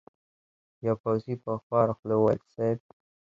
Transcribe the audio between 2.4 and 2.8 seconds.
صېب!